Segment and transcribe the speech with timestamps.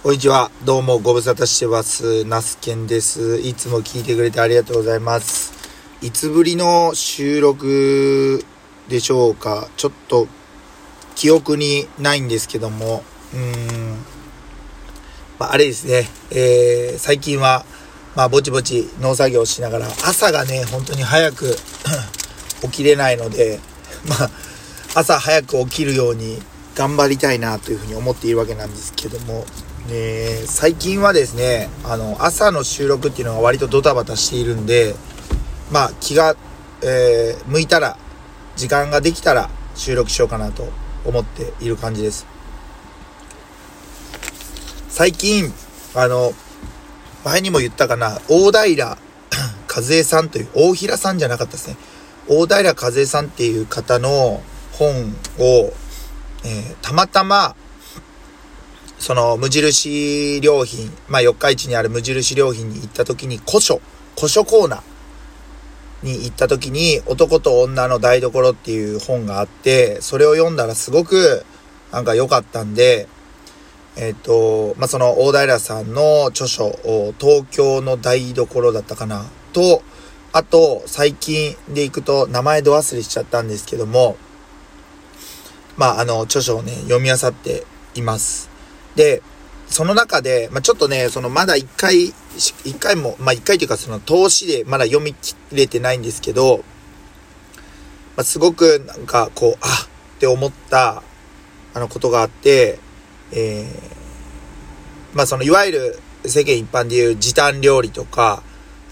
[0.00, 0.52] こんにちは。
[0.64, 2.24] どうもご無沙汰してます。
[2.24, 3.40] ナスケンです。
[3.40, 5.52] いつも聞いてくれてありがとうございます。
[6.02, 8.44] いつぶりの収録
[8.88, 9.68] でしょうか。
[9.76, 10.28] ちょっと
[11.16, 13.02] 記憶にないんですけども、
[13.34, 13.96] うん、
[15.40, 16.08] まあ、あれですね。
[16.30, 17.64] えー、最近は、
[18.14, 21.56] まあ、ぼちぼち農作業しながら、朝がね、本当に早く
[22.62, 23.58] 起きれないので、
[24.06, 24.30] まあ、
[24.94, 26.40] 朝早く起きるように
[26.76, 29.44] 頑張りたいなというふうに思っているわけなんですけども、
[29.90, 34.94] えー最近はですね、あの、朝の収録っていうのが割とドタバタしているんで、
[35.70, 36.36] まあ、気が、
[36.82, 37.96] えー向いたら、
[38.56, 40.68] 時間ができたら収録しようかなと
[41.04, 42.26] 思っている感じです。
[44.88, 45.52] 最近、
[45.94, 46.32] あの、
[47.24, 48.98] 前にも言ったかな、大平
[49.74, 51.76] 和恵さんという、大平さんじゃなかったですね。
[52.26, 54.42] 大平和恵さんっていう方の
[54.72, 55.72] 本を、
[56.44, 57.54] えーたまたま、
[59.08, 63.80] その無印良品、まあ四日市にある無印良品に行った時に古書、
[64.14, 71.46] 古書コーナーに行った時に男と女の台所っていう本があって、それを読んだらすごく
[71.90, 73.08] なんか良かったんで、
[73.96, 76.78] えっ、と、まあ、その大平さんの著書、
[77.18, 79.82] 東京の台所だったかな、と、
[80.34, 84.18] あと、最近でいくと名前ど忘れしちゃったんですけども、
[85.78, 87.64] まあ、あの、著書をね、読み漁って
[87.94, 88.57] います。
[88.98, 89.22] で、
[89.68, 96.64] その中で、まあ、ちょっとね、そのまだ一回、し一回も、まあ、一回というかその投資でまだ読み切れてないんですけど、
[98.16, 99.66] まあ、すごくなんかこう、あ
[100.16, 101.04] って思った、
[101.74, 102.80] あのことがあって、
[103.32, 103.98] えー
[105.14, 108.42] まあそのいわゆる世間一般でいう時短料理とか、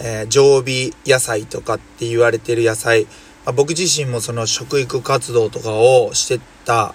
[0.00, 6.94] えー常備野菜とかって言われてる野菜、まあ、僕自身もその食育活動とかをしてた、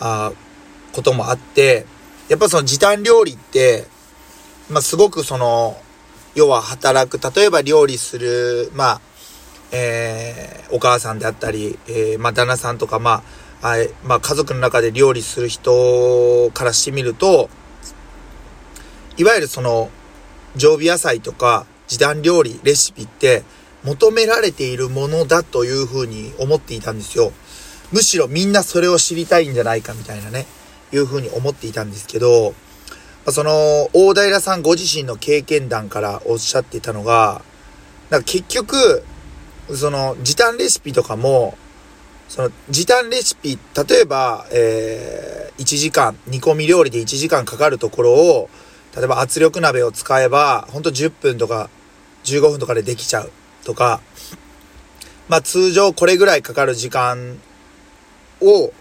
[0.00, 0.32] あ
[0.92, 1.86] こともあって、
[2.32, 3.84] やっぱその時短料理って、
[4.70, 5.76] まあすごくその、
[6.34, 9.00] 要は働く、例えば料理する、まあ、
[9.70, 13.22] えーお母さんであったり、えーまあ旦那さんとか、ま
[13.60, 17.50] あ、あまあ家族の中で料理する人からしてみると、
[19.18, 19.90] いわゆるその、
[20.56, 23.42] 常備野菜とか時短料理、レシピって
[23.84, 27.30] 求められているものだというふうに思っていたんですよ。
[27.92, 30.46] むしろみんなそれを知りたいんじゃないかみたいなね、
[30.92, 32.54] いうふうに思っていたんですけど、
[33.28, 37.42] その、大平さんご自身の経験談からおっしゃっていたのが、
[38.10, 39.04] なんか結局、
[39.72, 41.56] その時短レシピとかも、
[42.28, 43.58] その時短レシピ、
[43.88, 48.50] 例えば、えー、1時間、煮込み料理で1時間かかるところを、
[48.96, 51.70] 例えば圧力鍋を使えば、ほんと10分とか
[52.24, 53.30] 15分とかでできちゃう
[53.64, 54.00] とか、
[55.28, 57.38] まあ通常これぐらいかかる時間
[58.40, 58.72] を、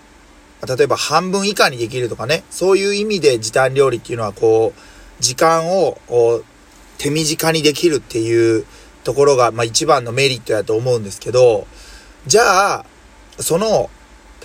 [0.68, 5.98] 例えば半分以下にできるとかね、そういう意味で時短料理っていうのはこう、時間を
[6.98, 8.66] 手短にできるっていう
[9.04, 11.66] ところが、まあ一番のメリットやと思うんですけど、
[12.28, 12.86] じゃあ、
[13.40, 13.90] その、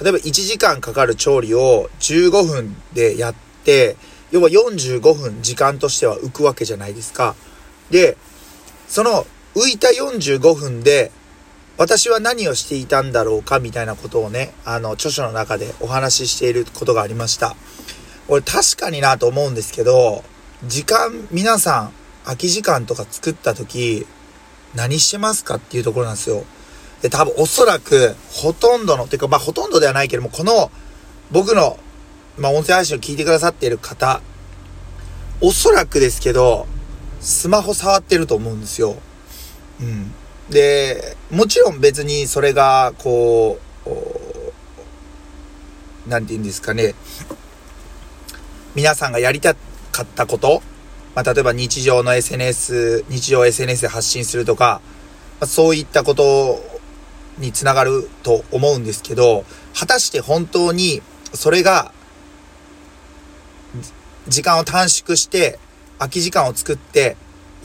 [0.00, 3.34] 例えば1時間かかる調理を15分でやっ
[3.64, 3.96] て、
[4.30, 7.34] 要は45分時間としては浮くわけじゃないですか。
[7.90, 8.16] で、
[8.88, 11.12] その浮いた45分で
[11.78, 17.54] 私は何をしていたんだろうかみたいなことをね、あの、著書の中でお話ししていることがありました。
[18.28, 20.24] 俺確かになと思うんですけど、
[20.64, 21.92] 時間、皆さん、
[22.24, 24.06] 空き時間とか作った時、
[24.74, 26.44] 何してますかっていうところなんですよ。
[27.02, 30.70] で、多分おそらく、ほとんどの、てかまあほとんどではないけども、この、
[31.30, 31.78] 僕の、
[32.38, 34.22] まあ音声配信を聞いてくださっている方、
[35.42, 36.66] おそらくですけど、
[37.20, 38.96] スマホ触ってると思うんですよ。
[39.80, 40.14] うん。
[40.50, 44.52] で、もちろん別にそれが、こう、お
[46.06, 46.94] なんて言うんですかね、
[48.74, 49.54] 皆さんがやりた
[49.90, 50.62] かったこと、
[51.14, 54.80] まあ、例えば日常の SNS、日常 SNS で発信するとか、
[55.40, 56.60] まあ、そういったこと
[57.38, 61.02] につながると思うんですけど、果たして本当に
[61.32, 61.92] それが、
[64.28, 65.58] 時間を短縮して、
[65.98, 67.16] 空き時間を作って、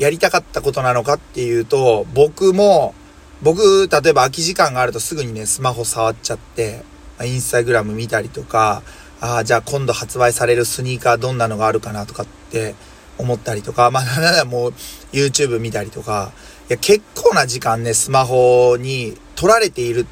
[0.01, 2.95] やりたかったことなのかっていうと、僕も、
[3.43, 6.83] 僕、例えば空き時間があるとすぐにね、スマホ触っちゃって、
[7.23, 8.81] インスタグラム見たりとか、
[9.19, 12.73] ああ、じゃあ今度発売されるスニーカーどんなのがあるかなとかって
[13.19, 14.73] 思ったりとか、まあ、なんならもう
[15.13, 16.31] YouTube 見たりとか、
[16.67, 20.07] いや、結構な時間ね、スマホに取られている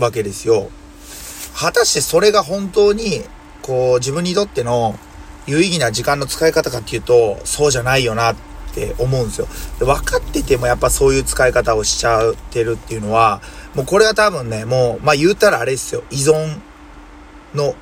[0.00, 0.70] わけですよ。
[1.54, 3.22] 果たしてそれが本当に、
[3.62, 4.98] こう、自分にとっての
[5.46, 8.36] 有意義な時間の使い方かっていうと、そうじゃないよなっ
[8.70, 9.48] って思うんですよ。
[9.78, 13.42] で分かっててもやっぱそういう使い方をしちゃってるっていうのは、
[13.74, 16.02] もうこれは多分ね、もう、まあ言うたらあれですよ。
[16.10, 16.58] 依存
[17.54, 17.74] の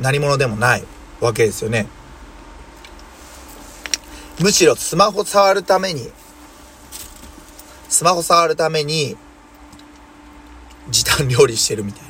[0.00, 0.84] 何者でもない
[1.20, 1.86] わけですよね。
[4.40, 6.10] むしろスマホ触るために、
[7.88, 9.16] スマホ触るために、
[10.88, 12.08] 時短料理してるみたいな。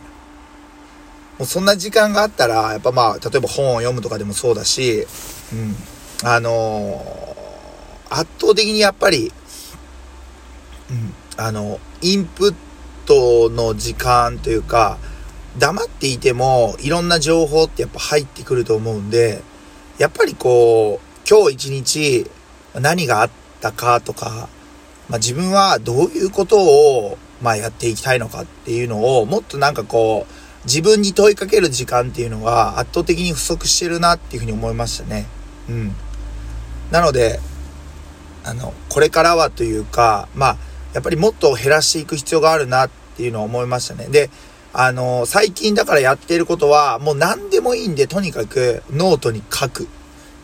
[1.39, 5.07] もうそんな時間があったら、やっぱまあ、例えば本を読むとかでもそうだし、
[5.53, 5.77] うん。
[6.25, 7.28] あのー、
[8.11, 9.33] 圧倒的にやっぱり、
[10.91, 12.55] うん、あの、インプッ
[13.07, 14.99] トの時間というか、
[15.59, 19.43] 黙っていてもいろんな情報ってやっぱ入ってくると思うんで、
[19.99, 22.31] やっぱりこう、今日一日
[22.75, 24.49] 何があったかとか、
[25.09, 30.33] まあ、自分はどういうことを、まあ、やっていきたいのかっていうのを、もっとなんかこう、
[30.65, 35.27] 自分に問いかける時間っていうのが圧倒的に不足してるなっていうふうに思いましたね。
[35.69, 35.95] うん。
[36.91, 37.41] なので、
[38.49, 40.57] あの、これからはというか、まあ、
[40.95, 44.07] やっぱりもっと減らしていく必要があるなっていうのを思いましたね。
[44.07, 44.31] で、
[44.73, 49.87] あの、最近だからやっていることは、もう何でもいいんで、とにかくノートに書く。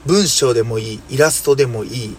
[0.05, 2.17] 文章でもいい、イラストでもいい。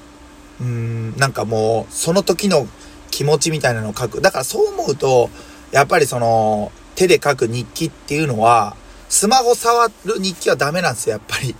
[0.59, 2.67] うーん、なんかもう、その時の
[3.11, 4.21] 気持ちみたいなのを書く。
[4.21, 5.29] だからそう思うと、
[5.71, 8.75] やっぱりその、手で書く日記っていうのは、
[9.07, 11.55] スマホ触る日記はダメなんですよ、やっぱり。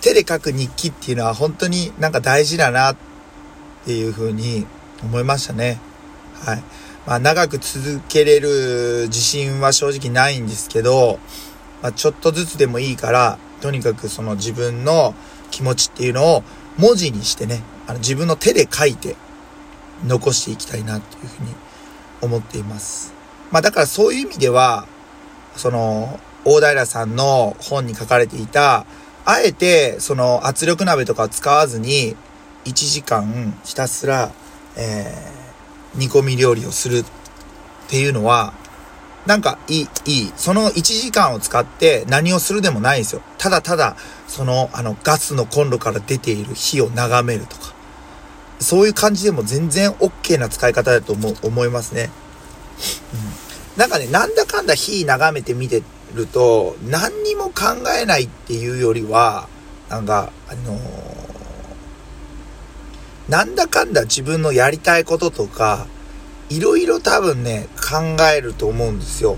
[0.00, 2.96] 手で書く日記っていうのは本当になんか大事だなっ
[3.86, 4.66] ていうふうに
[5.02, 5.80] 思いましたね。
[6.34, 6.62] はい。
[7.06, 11.20] まあ、長く続けれる自信は正直ないんですけど、
[11.82, 15.14] まあ、ちょっとずつでもいいから、とにかくその自分の
[15.52, 16.42] 気持ちっていうのを
[16.76, 19.14] 文字にしてね、あの自分の手で書いて
[20.04, 21.54] 残していきたいなっていうふうに
[22.20, 23.14] 思っています。
[23.52, 24.88] まあだからそういう意味では、
[25.54, 28.84] その、大平さんの本に書かれていた、
[29.24, 32.16] あえてその圧力鍋とか使わずに
[32.66, 34.30] 1時間ひたすら、
[34.76, 35.46] えー
[35.96, 37.04] 煮込み料理をするっ
[37.88, 38.52] ていうのは、
[39.26, 40.32] なんかいい、いい。
[40.36, 43.22] その1時間を使って何をするでもないんですよ。
[43.38, 43.96] ただただ、
[44.28, 47.74] その、あの、ガスのコンロから出ている火を眺めるとか。
[48.60, 52.10] そういう感じでも全然 OK な使い方だと思思いますね。
[53.74, 53.80] うん。
[53.80, 55.82] なんかね、なんだかんだ火眺めてみて
[56.14, 59.48] ると、何にも考えないっていうよりは、
[59.88, 61.25] なんか、あのー
[63.28, 65.86] なんだかんだ自分のやりたいこととか、
[66.48, 69.36] いろいろ多分ね、考えると思うんですよ。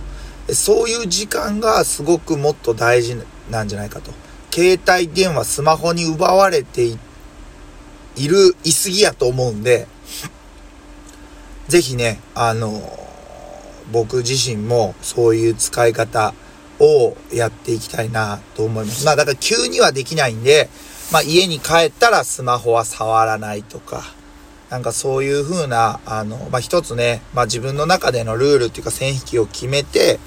[0.51, 3.17] そういう時間がすごくもっと大事
[3.51, 4.13] なんじゃないかと。
[4.53, 6.99] 携帯電話、スマホに奪われてい
[8.29, 9.87] る、いすぎやと思うんで、
[11.69, 12.99] ぜひね、あの、
[13.91, 16.35] 僕自身もそういう使い方
[16.79, 19.05] をやっていきたいなと思います。
[19.05, 20.69] まあだから急にはできないんで、
[21.11, 24.03] まあ、家に帰ったらスマホは触らないとか、
[24.71, 30.19] なんかそういう風な、あの、まあ、一つね、まあ、自分の中でのルールっていうか線引きを決めて、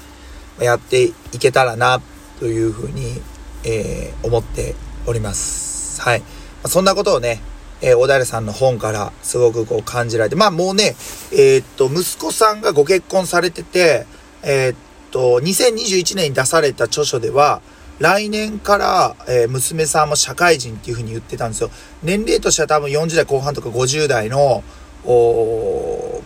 [0.60, 2.00] やっていけたらな、
[2.38, 3.22] という風に、
[3.64, 4.74] えー、思って
[5.06, 6.00] おります。
[6.00, 6.20] はい。
[6.20, 6.26] ま
[6.64, 7.40] あ、そんなことをね、
[7.80, 10.96] えー、小平さんの本からすごくこう感じられて、まあもうね、
[11.32, 14.06] えー、っと、息子さんがご結婚されてて、
[14.42, 14.76] えー、っ
[15.10, 17.60] と、2021年に出された著書では、
[17.98, 21.70] 来年から、えー、娘さんも社会人っていう風に言ってたんですよ。
[22.02, 24.64] 年齢としては多分40代後半とか50代の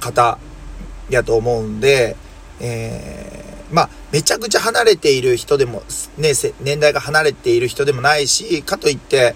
[0.01, 0.39] 方
[1.11, 2.17] やと思うんで、
[2.61, 5.83] えー、まあ、めちゃくちゃ離れている人でも、
[6.17, 9.35] ね、年代が離れている人でもないし、かといって、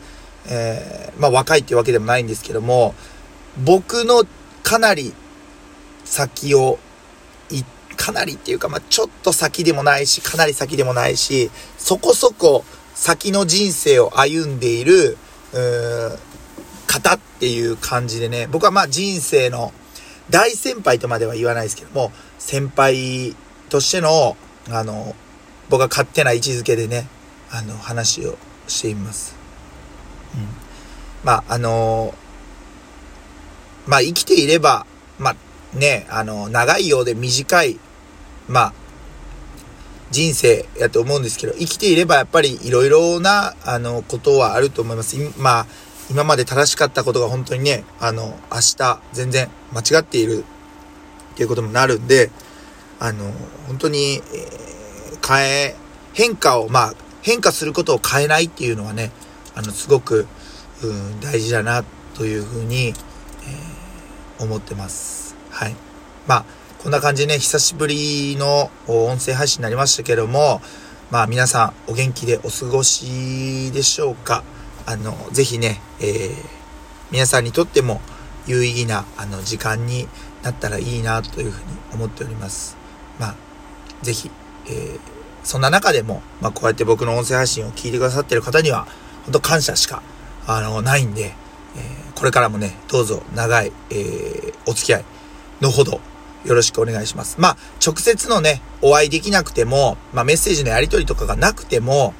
[0.48, 2.94] えー、まあ若いっていうわけでもないんですけども、
[3.62, 4.24] 僕の
[4.62, 5.12] かなり
[6.04, 6.78] 先を、
[8.00, 12.64] かなりっていうか、まあ、ちょっと先でもないし、かなり先でもないし、そこそこ
[12.94, 15.18] 先の人生を歩んでいる、
[15.52, 16.18] う
[16.86, 19.74] 方っていう感じでね、僕はまあ人生の
[20.30, 23.36] 大先輩とまでは言わないですけども、先輩
[23.68, 24.34] としての、
[24.70, 25.14] あの、
[25.68, 27.06] 僕は勝手な位置づけでね、
[27.50, 29.36] あの、話をしています。
[30.34, 30.48] うん。
[31.22, 32.14] まあ、あの
[33.86, 34.86] まあ、生きていれば、
[35.18, 37.78] まあ、ね、あの、長いようで短い
[38.50, 38.72] まあ、
[40.10, 45.16] 人生やと思うんですけど、生きていればやっぱりいろいろな、あの、ことはあると思います。
[45.38, 45.66] まあ、
[46.10, 50.44] 今まで正しかったことが本当にね、あの、明日全然間違っている
[51.32, 52.30] っていうこともなるんで、
[52.98, 53.32] あの、
[53.68, 55.76] 本当に、えー、変え、
[56.12, 59.12] 変化を、まあ、変化することを変えないっていうのはね、
[59.54, 60.26] あの、すごく、
[60.82, 65.36] うん、大事だな、というふうに、えー、思ってます。
[65.50, 65.76] はい。
[66.26, 66.44] まあ、
[66.82, 70.62] こんな感じでね、久しぶりの音声配信になりましたけども、
[71.10, 74.42] まあ皆さんお元気でお過ごしでしょうか？
[74.86, 76.34] あの、ぜひね、えー、
[77.10, 78.00] 皆さんにとっても
[78.46, 80.08] 有意義なあの時間に
[80.42, 82.78] なったらいいなというふうに思っております。
[83.18, 83.34] まあ、
[84.00, 84.30] ぜひ、
[84.64, 84.98] えー、
[85.44, 88.86] そんな中でも、まあこうやって僕の音声配信を聞いてくださってる方には、
[89.26, 90.02] 本当感謝しか、
[90.46, 91.34] あの、ないんで、
[91.76, 95.04] えー、これからもね、どうぞ長い、えー、お付き合い
[95.60, 96.00] のほど
[96.44, 97.36] よろしくお願いします。
[97.38, 102.14] まあ、直接のね、お会いできなくても、まあ、メッセージのやり取りとかがなくても、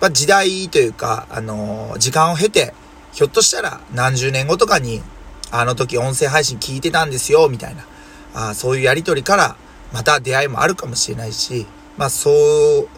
[0.00, 2.74] まあ、時代というか、あのー、時間を経て、
[3.12, 5.02] ひょっとしたら何十年後とかに、
[5.50, 7.84] あの時音声配信聞いてたんですよ、みたいな、
[8.34, 9.56] あそういうやり取りから、
[9.92, 11.66] また出会いもあるかもしれないし、
[11.96, 12.88] まあ、そう、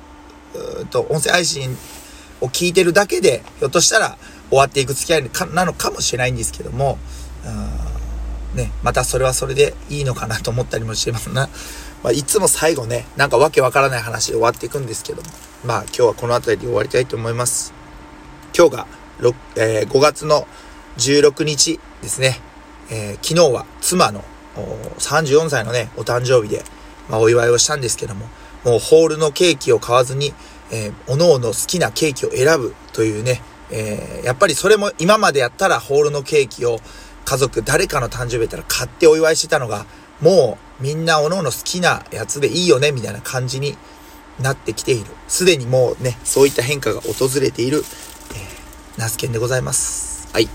[0.82, 1.76] うと、音声配信
[2.40, 4.16] を聞いてるだけで、ひょっとしたら
[4.48, 6.98] 終わっていく付き合いなのかもしれないんですけども、
[8.54, 11.48] ね、またそれはそれでいいのかなと思ったりもしてますな。
[12.02, 15.28] まあ、いつも最後ね、なんかわけわからない話で終わっていくんですけども、
[15.64, 17.72] まあ今日はこの辺りで終わりたいと思います。
[18.56, 18.86] 今日が
[19.20, 20.46] 6、えー、5月の
[20.98, 22.40] 16日ですね。
[22.90, 24.22] えー、昨日は妻の
[24.98, 26.62] 34歳のね、お誕生日で、
[27.08, 28.26] まあ、お祝いをしたんですけども、
[28.64, 30.32] もうホールのケーキを買わずに、
[30.70, 36.78] えー、おのおの好きなケーキを選ぶというね、えー、やっぱりそれも今までやったらホールのケーキを
[37.24, 39.86] 家族誰かの誕生日やったら買ってお祝いしてたのが、
[40.20, 43.76] もうみんなおのおの好きなやつでいいよね、みたいな感じに
[44.40, 45.06] なってきている。
[45.28, 50.28] すでにもうね、そういった変化が訪れている、えー、ナスケンでございます。
[50.32, 50.48] はい。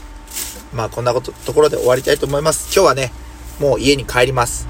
[0.73, 2.73] まあこんなこと、ところで終わりたいと思います。
[2.73, 3.11] 今日はね、
[3.59, 4.67] もう家に帰ります。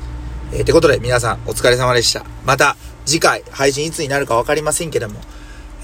[0.52, 2.26] えー、てことで皆さんお疲れ様でした。
[2.46, 2.76] また
[3.06, 5.20] 次回配信いつになるかわかりませんけども、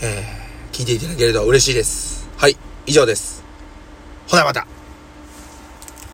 [0.02, 2.28] えー、聞いていただけると嬉しいです。
[2.38, 3.44] はい、以上です。
[4.28, 4.75] ほなまた。